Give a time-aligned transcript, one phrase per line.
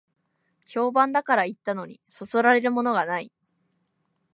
[0.65, 3.31] 評判だから行ったのに、そそられるものがない